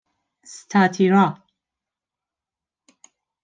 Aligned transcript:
اِستاتیرا 0.43 1.41